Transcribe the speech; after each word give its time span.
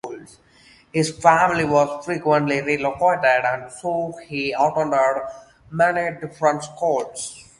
His 0.91 1.15
family 1.19 1.63
was 1.63 2.03
frequently 2.03 2.59
relocated 2.59 3.45
and 3.45 3.71
so 3.71 4.15
he 4.27 4.51
attended 4.51 5.17
many 5.69 6.19
different 6.19 6.63
schools. 6.63 7.45